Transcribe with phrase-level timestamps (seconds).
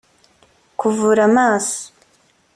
[0.79, 1.79] kuvura amaso